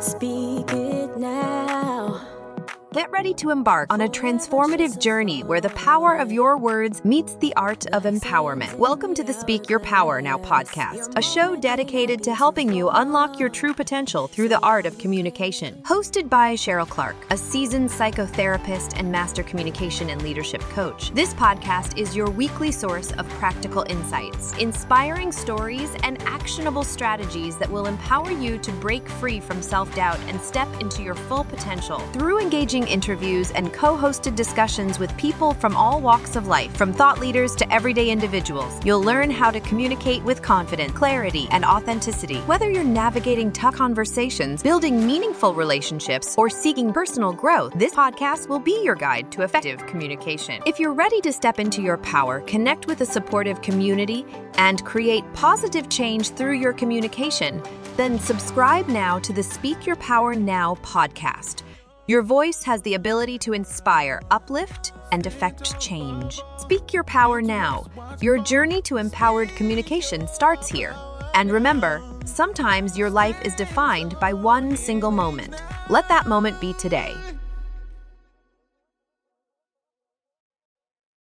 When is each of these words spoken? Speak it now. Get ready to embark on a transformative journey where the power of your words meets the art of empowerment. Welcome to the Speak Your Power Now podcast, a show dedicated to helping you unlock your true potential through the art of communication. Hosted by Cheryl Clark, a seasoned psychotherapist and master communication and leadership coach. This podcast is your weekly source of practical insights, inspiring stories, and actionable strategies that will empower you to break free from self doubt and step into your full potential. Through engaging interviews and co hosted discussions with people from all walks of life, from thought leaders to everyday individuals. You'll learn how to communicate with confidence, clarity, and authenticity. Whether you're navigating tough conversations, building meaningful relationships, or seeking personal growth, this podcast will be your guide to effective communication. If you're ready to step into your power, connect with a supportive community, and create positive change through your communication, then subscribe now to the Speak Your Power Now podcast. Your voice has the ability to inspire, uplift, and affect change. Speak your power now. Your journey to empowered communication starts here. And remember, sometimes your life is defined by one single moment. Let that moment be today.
Speak 0.00 0.70
it 0.72 1.16
now. 1.18 1.53
Get 2.94 3.10
ready 3.10 3.34
to 3.34 3.50
embark 3.50 3.92
on 3.92 4.02
a 4.02 4.08
transformative 4.08 5.00
journey 5.00 5.40
where 5.42 5.60
the 5.60 5.70
power 5.70 6.14
of 6.14 6.30
your 6.30 6.56
words 6.56 7.04
meets 7.04 7.34
the 7.34 7.52
art 7.56 7.86
of 7.86 8.04
empowerment. 8.04 8.72
Welcome 8.78 9.14
to 9.16 9.24
the 9.24 9.32
Speak 9.32 9.68
Your 9.68 9.80
Power 9.80 10.22
Now 10.22 10.38
podcast, 10.38 11.18
a 11.18 11.20
show 11.20 11.56
dedicated 11.56 12.22
to 12.22 12.36
helping 12.36 12.72
you 12.72 12.90
unlock 12.90 13.40
your 13.40 13.48
true 13.48 13.74
potential 13.74 14.28
through 14.28 14.48
the 14.48 14.60
art 14.60 14.86
of 14.86 14.96
communication. 14.96 15.82
Hosted 15.82 16.28
by 16.28 16.54
Cheryl 16.54 16.88
Clark, 16.88 17.16
a 17.30 17.36
seasoned 17.36 17.90
psychotherapist 17.90 18.96
and 18.96 19.10
master 19.10 19.42
communication 19.42 20.10
and 20.10 20.22
leadership 20.22 20.60
coach. 20.60 21.10
This 21.14 21.34
podcast 21.34 21.98
is 21.98 22.14
your 22.14 22.30
weekly 22.30 22.70
source 22.70 23.10
of 23.14 23.28
practical 23.40 23.84
insights, 23.88 24.56
inspiring 24.58 25.32
stories, 25.32 25.96
and 26.04 26.22
actionable 26.22 26.84
strategies 26.84 27.56
that 27.58 27.72
will 27.72 27.86
empower 27.86 28.30
you 28.30 28.56
to 28.58 28.70
break 28.74 29.08
free 29.08 29.40
from 29.40 29.60
self 29.62 29.92
doubt 29.96 30.20
and 30.28 30.40
step 30.40 30.68
into 30.80 31.02
your 31.02 31.16
full 31.16 31.42
potential. 31.42 31.98
Through 32.12 32.38
engaging 32.38 32.83
interviews 32.86 33.50
and 33.50 33.72
co 33.72 33.96
hosted 33.96 34.36
discussions 34.36 34.98
with 34.98 35.16
people 35.16 35.54
from 35.54 35.76
all 35.76 36.00
walks 36.00 36.36
of 36.36 36.46
life, 36.46 36.76
from 36.76 36.92
thought 36.92 37.20
leaders 37.20 37.54
to 37.56 37.72
everyday 37.72 38.10
individuals. 38.10 38.80
You'll 38.84 39.02
learn 39.02 39.30
how 39.30 39.50
to 39.50 39.60
communicate 39.60 40.22
with 40.22 40.42
confidence, 40.42 40.92
clarity, 40.92 41.48
and 41.50 41.64
authenticity. 41.64 42.38
Whether 42.40 42.70
you're 42.70 42.84
navigating 42.84 43.52
tough 43.52 43.74
conversations, 43.74 44.62
building 44.62 45.06
meaningful 45.06 45.54
relationships, 45.54 46.34
or 46.38 46.48
seeking 46.48 46.92
personal 46.92 47.32
growth, 47.32 47.72
this 47.74 47.94
podcast 47.94 48.48
will 48.48 48.58
be 48.58 48.80
your 48.82 48.94
guide 48.94 49.30
to 49.32 49.42
effective 49.42 49.84
communication. 49.86 50.62
If 50.66 50.78
you're 50.78 50.92
ready 50.92 51.20
to 51.22 51.32
step 51.32 51.58
into 51.58 51.82
your 51.82 51.98
power, 51.98 52.40
connect 52.40 52.86
with 52.86 53.00
a 53.00 53.06
supportive 53.06 53.62
community, 53.62 54.24
and 54.56 54.84
create 54.84 55.24
positive 55.32 55.88
change 55.88 56.30
through 56.30 56.54
your 56.54 56.72
communication, 56.72 57.62
then 57.96 58.18
subscribe 58.18 58.88
now 58.88 59.18
to 59.20 59.32
the 59.32 59.42
Speak 59.42 59.86
Your 59.86 59.96
Power 59.96 60.34
Now 60.34 60.76
podcast. 60.76 61.62
Your 62.06 62.20
voice 62.20 62.62
has 62.64 62.82
the 62.82 62.94
ability 62.94 63.38
to 63.38 63.54
inspire, 63.54 64.20
uplift, 64.30 64.92
and 65.10 65.26
affect 65.26 65.80
change. 65.80 66.38
Speak 66.58 66.92
your 66.92 67.04
power 67.04 67.40
now. 67.40 67.86
Your 68.20 68.38
journey 68.38 68.82
to 68.82 68.98
empowered 68.98 69.48
communication 69.56 70.28
starts 70.28 70.68
here. 70.68 70.94
And 71.32 71.50
remember, 71.50 72.02
sometimes 72.26 72.98
your 72.98 73.08
life 73.08 73.42
is 73.42 73.54
defined 73.54 74.20
by 74.20 74.34
one 74.34 74.76
single 74.76 75.12
moment. 75.12 75.62
Let 75.88 76.06
that 76.08 76.26
moment 76.26 76.60
be 76.60 76.74
today. 76.74 77.16